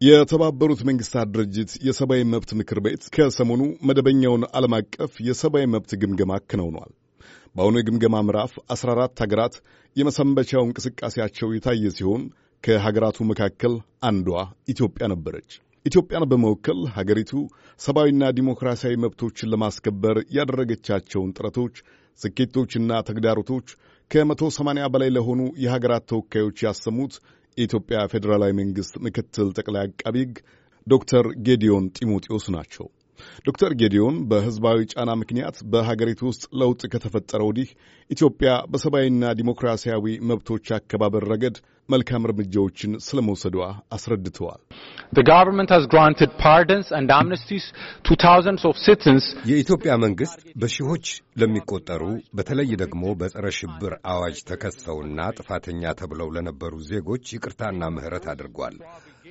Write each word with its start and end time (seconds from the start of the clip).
የተባበሩት 0.00 0.80
መንግስታት 0.88 1.28
ድርጅት 1.34 1.70
የሰብአዊ 1.86 2.24
መብት 2.32 2.50
ምክር 2.58 2.78
ቤት 2.84 3.04
ከሰሞኑ 3.14 3.62
መደበኛውን 3.88 4.42
ዓለም 4.58 4.74
አቀፍ 4.76 5.14
የሰብአዊ 5.28 5.64
መብት 5.72 5.92
ግምገማ 6.02 6.36
አከናውኗል። 6.36 6.90
በአሁኑ 7.56 7.74
የግምገማ 7.78 8.20
ምዕራፍ 8.26 8.52
14 8.74 9.22
ሀገራት 9.24 9.54
የመሰንበቻው 9.96 10.62
እንቅስቃሴያቸው 10.66 11.48
የታየ 11.54 11.90
ሲሆን 11.96 12.22
ከሀገራቱ 12.64 13.26
መካከል 13.30 13.74
አንዷ 14.08 14.28
ኢትዮጵያ 14.68 15.06
ነበረች። 15.14 15.50
ኢትዮጵያን 15.86 16.28
በመወከል 16.30 16.80
ሀገሪቱ 16.96 17.32
ሰብአዊና 17.80 18.30
ዲሞክራሲያዊ 18.38 18.96
መብቶችን 19.04 19.52
ለማስከበር 19.52 20.18
ያደረገቻቸውን 20.38 21.34
ጥረቶች፣ 21.36 21.74
ስኬቶችና 22.18 23.00
ተግዳሮቶች 23.08 23.68
ከመቶ 24.10 24.42
ሰማንያ 24.56 24.84
በላይ 24.92 25.10
ለሆኑ 25.16 25.40
የሀገራት 25.64 26.06
ተወካዮች 26.10 26.58
ያሰሙት 26.66 27.14
የኢትዮጵያ 27.58 27.98
ፌዴራላዊ 28.12 28.52
መንግሥት 28.58 28.94
ምክትል 29.06 29.50
ጠቅላይ 29.58 29.84
አቃቢ 29.86 30.16
ሕግ 30.22 30.36
ዶክተር 30.86 31.26
ጌዲዮን 31.46 31.86
ጢሞቴዎስ 31.96 32.46
ናቸው። 32.54 32.86
ዶክተር 33.46 33.72
ጌዲዮን 33.80 34.16
በሕዝባዊ 34.30 34.78
ጫና 34.92 35.10
ምክንያት 35.20 35.56
በሀገሪቱ 35.72 36.20
ውስጥ 36.28 36.44
ለውጥ 36.60 36.82
ከተፈጠረ 36.92 37.40
ወዲህ 37.48 37.70
ኢትዮጵያ 38.10 38.50
በሰብአዊና 38.72 39.32
ዲሞክራሲያዊ 39.40 40.14
መብቶች 40.30 40.68
አከባበር 40.76 41.26
ረገድ 41.32 41.56
መልካም 41.88 42.26
እርምጃዎችን 42.28 42.94
ስለ 43.06 43.18
መውሰዷ 43.28 43.56
አስረድተዋል። 43.92 44.62
የኢትዮጵያ 49.50 49.92
መንግሥት 50.02 50.40
በሺዎች 50.56 51.06
ለሚቆጠሩ 51.40 52.02
በተለይ 52.38 52.70
ደግሞ 52.82 53.02
በጸረ 53.20 53.46
ሽብር 53.58 53.94
አዋጅ 54.12 54.38
ተከሰውና 54.50 55.28
ጥፋተኛ 55.38 55.92
ተብለው 56.00 56.30
ለነበሩ 56.36 56.74
ዜጎች 56.90 57.32
ይቅርታና 57.36 57.90
ምሕረት 57.96 58.26
አድርጓል። 58.32 58.76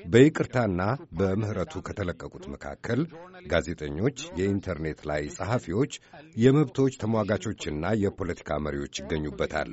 በይቅርታና 0.06 0.82
በምህረቱ 1.20 1.74
ከተለቀቁት 1.88 2.46
መካከል 2.54 3.02
ጋዜጠኞች፣ 3.48 4.18
የኢንተርኔት 4.39 5.00
ላይ 5.09 5.23
ጸሐፊዎች፣ 5.38 5.94
የመብቶች 6.38 6.95
ተሟጋቾችና 7.02 7.94
የፖለቲካ 8.04 8.59
መሪዎች 8.66 8.95
ይገኙበታል። 9.02 9.72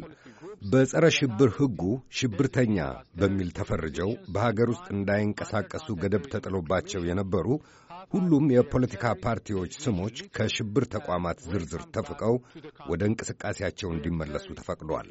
በጸረ 0.65 1.05
ሽብር 1.17 1.51
ሕጉ 1.57 1.83
ሽብርተኛ 2.19 2.77
በሚል 3.19 3.49
ተፈርጀው 3.57 4.11
በሀገር 4.35 4.69
ውስጥ 4.73 4.87
እንዳይንቀሳቀሱ 4.95 5.87
ገደብ 6.03 6.27
ተጥሎባቸው 6.35 7.03
የነበሩ 7.09 7.47
ሁሉም 8.15 8.45
የፖለቲካ 8.55 9.05
ፓርቲዎች 9.23 9.73
ስሞች 9.85 10.17
ከሽብር 10.37 10.85
ተቋማት 10.95 11.39
ዝርዝር 11.47 11.83
ተፍቀው 11.95 12.35
ወደ 12.91 13.03
እንቅስቃሴያቸው 13.11 13.89
እንዲመለሱ 13.93 14.47
ተፈቅዷል። 14.59 15.09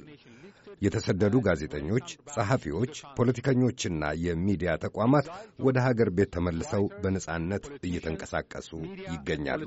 የተሰደዱ 0.81 1.35
ጋዜጠኞች፣ 1.45 2.07
ጸሐፊዎች፣ 2.33 2.93
ፖለቲከኞችና 3.17 4.03
የሚዲያ 4.25 4.71
ተቋማት 4.85 5.27
ወደ 5.59 5.77
ሀገር 5.85 6.09
ቤት 6.17 6.31
ተመልሰው 6.35 6.83
በነጻነት 7.03 7.65
እየተንቀሳቀሱ 7.87 8.69
ይገኛሉ። 9.13 9.61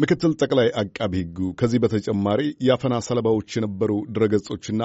ምክትል 0.00 0.32
ጠቅላይ 0.42 0.68
አቃቢ 0.82 1.14
ሕጉ 1.24 1.38
ከዚህ 1.60 1.78
በተጨማሪ 1.84 2.40
የአፈና 2.66 2.94
ሰለባዎች 3.08 3.50
የነበሩ 3.56 3.92
ድረገጾችና 4.14 4.82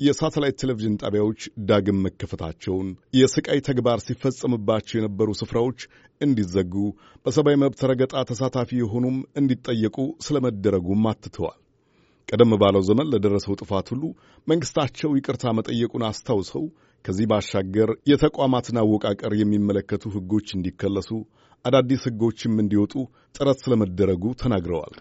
የሳተላይት 0.00 0.56
ቴሌቪዥን 0.62 0.94
ጣቢያዎች 1.02 1.40
ዳግም 1.68 1.98
መከፈታቸውን፣ 2.06 2.88
የስቃይ 3.14 3.60
ተግባር 3.68 3.98
ሲፈጸምባቸው 4.06 4.96
የነበሩ 4.98 5.28
ስፍራዎች 5.40 5.80
እንዲዘጉ፣ 6.22 6.72
በሰብአዊ 7.26 7.56
መብት 7.62 7.80
ረገጣ 7.90 8.14
ተሳታፊ 8.30 8.70
የሆኑም 8.80 9.16
እንዲጠየቁ 9.40 9.96
ስለመደረጉም 10.26 11.08
አትተዋል። 11.10 11.58
ቀደም 12.28 12.52
ባለው 12.60 12.82
ዘመን 12.88 13.10
ለደረሰው 13.12 13.54
ጥፋት 13.60 13.86
ሁሉ 13.92 14.04
መንግሥታቸው 14.46 15.10
ይቅርታ 15.18 15.52
መጠየቁን 15.58 16.04
አስታውሰው 16.08 16.64
ከዚህ 17.04 17.26
ባሻገር 17.30 17.90
የተቋማትን 18.10 18.76
አወቃቀር 18.82 19.32
የሚመለከቱ 19.38 20.04
ሕጎች 20.16 20.48
እንዲከለሱ 20.56 21.10
አዳዲስ 21.64 22.02
ሕጎችም 22.06 22.54
እንዲወጡ 22.62 22.94
ጥረት 23.36 23.58
ስለመደረጉ 23.62 24.24
ተናግረዋል። 24.40 24.94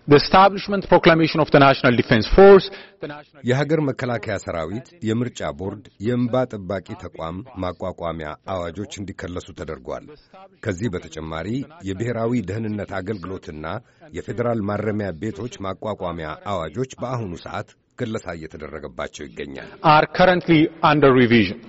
የሀገር 3.50 3.79
መከላከያ 3.88 4.35
ሰራዊት፣ 4.45 4.88
የምርጫ 5.09 5.39
ቦርድ፣ 5.59 5.85
የእንባ 6.06 6.44
ጠባቂ 6.53 6.88
ተቋም 7.03 7.38
ማቋቋሚያ 7.63 8.29
አዋጆች 8.53 8.91
እንዲከለሱ 9.01 9.47
ተደርጓል። 9.59 10.06
ከዚህ 10.66 10.91
በተጨማሪ 10.95 11.50
የብሔራዊ 11.89 12.41
ደህንነት 12.50 12.94
አገልግሎትና 13.00 13.66
የፌዴራል 14.13 14.62
ማረሚያ 14.69 15.09
ቤቶች 15.22 15.56
ማቋቋሚያ 15.68 16.29
አዋጆች 16.53 16.94
በአሁኑ 17.01 17.33
ሰዓት 17.45 17.69
ገለጻ 18.01 18.25
እየተደረገባቸው 18.35 19.23
ይገኛል። 19.28 19.69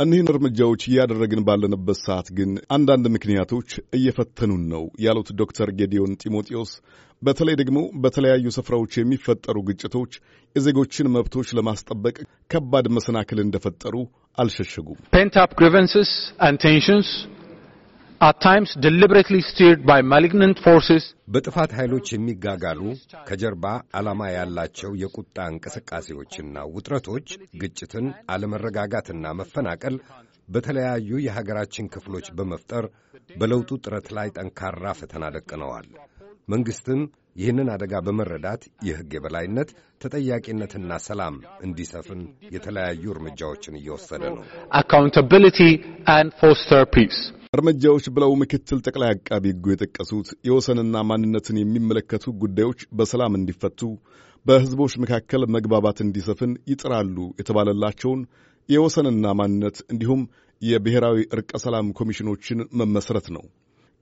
እኒህን 0.04 0.30
እርምጃዎች 0.32 0.82
እያደረግን 0.90 1.44
ባለንበት 1.48 2.00
ሰዓት 2.04 2.28
ግን 2.38 2.50
አንዳንድ 2.76 3.06
ምክንያቶች 3.16 3.70
እየፈተኑን 3.98 4.64
ነው 4.74 4.84
ያሉት 5.06 5.30
ዶክተር 5.42 5.70
ጌዲዮን 5.80 6.18
ጢሞቴዎስ 6.22 6.72
በተለይ 7.22 7.54
ደግሞ 7.60 7.78
በተለያዩ 8.04 8.46
ስፍራዎች 8.56 8.92
የሚፈጠሩ 8.98 9.56
ግጭቶች 9.68 10.12
የዜጎችን 10.56 11.12
መብቶች 11.14 11.48
ለማስጠበቅ 11.58 12.16
ከባድ 12.50 12.86
መሰናክል 12.96 13.38
እንደፈጠሩ 13.42 13.94
አልሸሸጉም። 14.38 14.98
በጥፋት 21.28 21.70
ኃይሎች 21.78 22.06
የሚጋጋሉ 22.12 22.80
ከጀርባ 23.28 23.64
ዓላማ 23.98 24.28
ያላቸው 24.34 24.90
የቁጣ 25.00 25.46
እንቅስቃሴዎችና 25.52 26.64
ውጥረቶች 26.74 27.26
ግጭትን፣ 27.62 28.06
አለመረጋጋትና 28.34 29.32
መፈናቀል 29.40 29.96
በተለያዩ 30.48 31.18
የሀገራችን 31.26 31.90
ክፍሎች 31.94 32.28
በመፍጠር 32.38 32.86
በለውጡ 33.36 33.80
ጥረት 33.84 34.08
ላይ 34.18 34.30
ጠንካራ 34.36 34.94
ፈተና 35.00 35.32
ደቅነዋል። 35.36 35.88
መንግሥትም 36.48 37.02
ይህንን 37.36 37.68
አደጋ 37.74 37.94
በመረዳት 38.06 38.62
የሕግ 38.86 39.12
የበላይነት 39.16 39.68
ተጠያቂነትና 40.02 40.98
ሰላም 41.06 41.36
እንዲሰፍን 41.66 42.22
የተለያዩ 42.54 43.04
እርምጃዎችን 43.14 43.78
እየወሰደ 43.80 44.22
ነው። 44.34 44.42
accountability 44.80 45.70
and 46.16 46.28
foster 46.40 46.82
peace 46.96 47.20
እርምጃዎች 47.52 48.04
ብለው 48.14 48.30
ምክትል 48.42 48.78
ጠቅላይ 48.86 49.10
አቃቢ 49.14 49.46
ሕጉ 49.52 49.66
የጠቀሱት 49.72 50.28
የወሰንና 50.48 51.02
ማንነትን 51.08 51.56
የሚመለከቱ 51.60 52.24
ጉዳዮች 52.42 52.82
በሰላም 52.98 53.36
እንዲፈቱ 53.38 53.80
በሕዝቦች 54.46 54.92
መካከል 55.02 55.42
መግባባት 55.56 55.98
እንዲሰፍን 56.04 56.52
ይጥራሉ 56.70 57.16
የተባለላቸውን 57.40 58.22
የወሰንና 58.68 59.26
ማንነት 59.40 59.76
እንዲሁም 59.92 60.22
የብሔራዊ 60.62 61.18
ዕርቀ 61.36 61.52
ሰላም 61.64 61.86
ኮሚሽኖችን 61.98 62.58
መመስረት 62.80 63.28
ነው። 63.36 63.44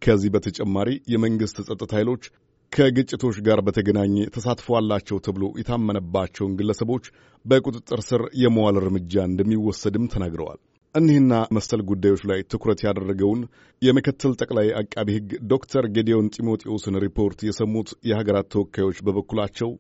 ከዚህ 0.03 0.31
በተጨማሪ 0.35 0.89
የመንግሥት 1.13 1.59
ጸጥታ 1.69 1.93
ኃይሎች 1.99 2.25
ከግጭቶች 2.73 3.37
ጋር 3.47 3.59
በተገናኘ 3.67 4.17
ተሳትፎ 4.35 4.77
አላቸው 4.79 5.19
ተብሎ 5.25 5.45
የታመነባቸውን 5.61 6.57
ግለሰቦች 6.59 7.05
በቁጥጥር 7.45 8.01
ስር 8.09 8.23
የመዋል 8.43 8.77
እርምጃ 8.81 9.23
እንደሚወሰድም 9.27 10.11
ተናግረዋል። 10.13 10.61
እኒህና 10.95 11.33
መሰል 11.57 11.81
ጉዳዮች 11.89 12.23
ላይ 12.31 12.41
ትኩረት 12.53 12.81
ያደረገውን 12.87 13.41
የምክትል 13.83 14.33
ጠቅላይ 14.41 14.69
አቃቢ 14.81 15.09
ሕግ 15.17 15.33
ዶክተር 15.53 15.85
ጌዲዮን 15.97 16.31
ጢሞቴዎስን 16.37 17.01
ሪፖርት 17.05 17.41
የሰሙት 17.49 17.91
የሀገራት 18.11 18.49
ተወካዮች 18.55 18.99
በበኩላቸው 19.07 19.71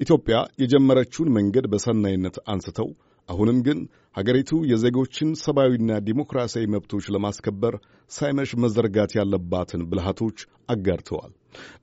ኢትዮጵያ 0.00 0.38
የጀመረችውን 0.62 1.32
መንገድ 1.38 1.68
በሰናይነት 1.72 2.38
አንስተው 2.46 2.90
አሁንም 3.28 3.58
ግን 3.66 3.78
ሀገሪቱ 4.16 4.50
የዜጎችን 4.70 5.28
ሰብአዊና 5.42 5.98
ዲሞክራሲያዊ 6.06 6.66
መብቶች 6.74 7.04
ለማስከበር 7.14 7.74
ሳይመሽ 8.10 8.50
መዘርጋት 8.62 9.12
ያለባትን 9.18 9.82
ብልሃቶች 9.90 10.38
አጋርተዋል። 10.68 11.32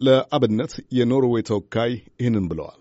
ለአብነት 0.05 0.73
የኖርዌይ 0.97 1.43
ተወካይ 1.49 1.91
ይህንን 2.19 2.47
ብለዋል። 2.51 2.79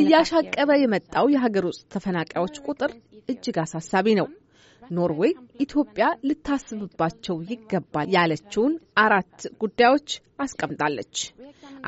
እያሻቀበ 0.00 0.70
የመጣው 0.80 1.26
የሀገር 1.34 1.64
ውስጥ 1.70 1.84
ተፈናቃዮች 1.94 2.56
ቁጥር 2.66 2.90
እጅግ 3.28 3.56
አሳሳቢ 3.62 4.08
ነው። 4.20 4.28
ኖርዌይ 4.90 5.32
ኢትዮጵያ 5.60 6.06
ልታስብባቸው 6.28 7.36
ይገባል 7.50 8.08
ያለችውን 8.16 8.72
አራት 8.98 9.36
ጉዳዮች 9.62 10.08
አስቀምጣለች። 10.38 11.16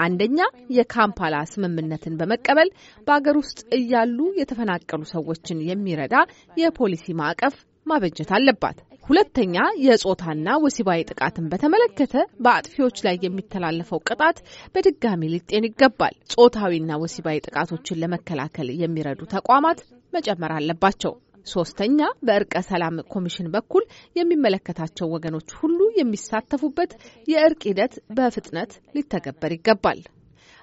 አንደኛ፣ 0.04 0.38
የካምፓላ 0.76 1.36
ስምምነትን 1.52 2.18
በመቀበል 2.20 2.70
በአገር 3.06 3.36
ውስጥ 3.42 3.60
እያሉ 3.78 4.18
የተፈናቀሉ 4.40 5.02
ሰዎችን 5.12 5.64
የሚረዳ 5.70 6.14
የፖሊሲ 6.56 7.16
ማዕቀፍ 7.20 7.56
ማበጀት 7.86 8.30
አለባት። 8.36 8.78
ሁለተኛ፣ 9.04 9.56
የጾታና 9.84 10.48
ወሲባዊ 10.62 11.00
ጥቃትን 11.10 11.44
በተመለከተ 11.50 12.14
በአጥፊዎች 12.44 12.96
ላይ 13.06 13.16
የሚተላለፈው 13.22 14.00
ቅጣት 14.08 14.38
በድጋሚ 14.74 15.28
ሊጤን 15.34 15.68
ይገባል። 15.68 16.16
ጾታዊና 16.34 16.98
ወሲባዊ 17.02 17.38
ጥቃቶችን 17.46 18.00
ለመከላከል 18.02 18.70
የሚረዱ 18.82 19.20
ተቋማት 19.36 19.80
መጨመር 20.12 20.52
አለባቸው። 20.56 21.12
ሶስተኛ 21.46 21.98
በእርቀ 22.22 22.54
ሰላም 22.68 22.96
ኮሚሽን 23.12 23.48
በኩል 23.54 23.84
የሚመለከታቸው 24.16 25.12
ወገኖች 25.14 25.50
ሁሉ 25.60 25.80
የሚሳተፉበት 26.00 26.92
የእርቅ 27.28 27.62
ሂደት 27.70 27.96
በፍጥነት 28.16 28.72
ሊተገበር 28.96 29.54
ይገባል። 29.56 30.00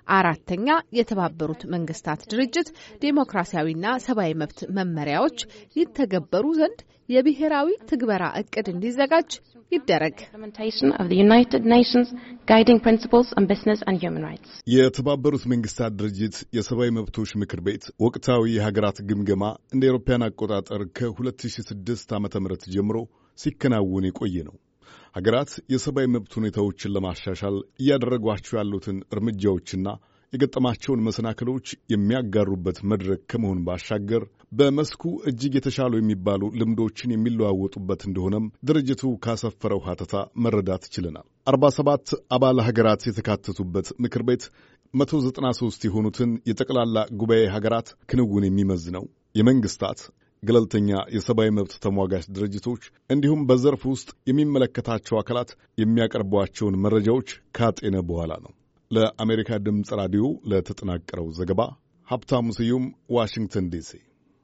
አራተኛ 0.07 0.67
የተባበሩት 0.97 1.61
መንግስታት 1.73 2.21
ድርጅት 2.31 2.69
ዴሞክራሲያዊና 3.03 3.85
ሰብአዊ 4.05 4.31
መብት 4.41 4.59
መመሪያዎች 4.77 5.39
ይተገበሩ 5.75 6.45
ዘንድ 6.59 6.79
የብሔራዊ 7.09 7.69
ትግበራ 7.89 8.23
እቅድ 8.41 8.67
እንዲዘጋጅ 8.73 9.31
ይደረግ። 9.71 10.17
የተባበሩት 14.73 15.43
መንግስታት 15.53 15.93
ድርጅት 15.99 16.35
የሰብአዊ 16.57 16.89
መብቶች 16.97 17.31
ምክር 17.43 17.61
ቤት 17.67 17.85
ወቅታዊ 18.05 18.43
የሀገራት 18.55 18.99
ግምገማ 19.09 19.43
እንደ 19.75 19.83
አውሮፓውያን 19.89 20.27
አቆጣጠር 20.27 20.83
ከ2006 20.99 22.13
ዓ 22.13 22.21
ም 22.21 22.27
ጀምሮ 22.75 22.97
ሲከናወን 23.37 24.07
የቆየ 24.09 24.37
ነው። 24.47 24.55
ሀገራት 25.15 25.51
የሰብአዊ 25.73 26.07
መብት 26.15 26.33
ሁኔታዎችን 26.39 26.93
ለማሻሻል 26.95 27.57
እያደረጓቸው 27.81 28.57
ያሉትን 28.59 28.99
እርምጃዎችና 29.15 29.87
የገጠማቸውን 30.33 31.03
መሰናክሎች 31.07 31.65
የሚያጋሩበት 31.93 32.77
መድረክ 32.91 33.21
ከመሆን 33.31 33.59
ባሻገር 33.65 34.23
በመስኩ 34.51 35.01
እጅግ 35.29 35.53
የተሻሉ 35.57 35.93
የሚባሉ 35.99 36.49
ልምዶችን 36.59 37.13
የሚለዋወጡበት 37.13 38.01
እንደሆነም 38.07 38.45
ድርጅቱ 38.69 39.11
ካሰፈረው 39.25 39.81
ሀተታ 39.87 40.13
መረዳት 40.43 40.83
ችለናል። 40.95 41.27
አርባ 41.47 41.71
ሰባት 41.77 42.07
አባል 42.35 42.59
ሀገራት 42.67 43.03
የተካተቱበት 43.09 43.89
ምክር 44.05 44.23
ቤት 44.29 44.45
መቶ 44.93 45.21
ዘጠና 45.25 45.47
ሦስት 45.59 45.81
የሆኑትን 45.87 46.33
የጠቅላላ 46.49 46.97
ጉባኤ 47.21 47.43
ሀገራት 47.55 47.87
ክንውን 48.11 48.45
የሚመዝነው 48.47 49.05
የመንግስታት 49.35 50.01
ገለልተኛ 50.43 50.89
የሰብአዊ 51.15 51.49
መብት 51.57 51.73
ተሟጋች 51.83 52.25
ድርጅቶች 52.35 52.83
እንዲሁም 53.09 53.41
በዘርፍ 53.49 53.83
ውስጥ 53.91 54.09
የሚመለከታቸው 54.29 55.17
አካላት 55.19 55.51
የሚያቀርቧቸውን 55.77 56.79
መረጃዎች 56.85 57.29
ካጤነ 57.57 57.97
በኋላ 58.09 58.33
ነው። 58.45 58.53
ለአሜሪካ 58.91 59.59
ድምፅ 59.65 59.91
ራዲዮ 60.01 60.23
ለተጠናቀረው 60.51 61.29
ዘገባ 61.37 61.61
ሀብታሙ 62.07 62.47
ስዩም 62.57 62.85
ዋሽንግተን 63.15 63.67
ዲሲ 63.73 63.91